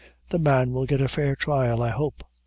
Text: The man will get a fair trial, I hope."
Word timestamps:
The 0.31 0.39
man 0.39 0.71
will 0.73 0.87
get 0.87 0.99
a 0.99 1.07
fair 1.07 1.35
trial, 1.35 1.83
I 1.83 1.89
hope." 1.89 2.23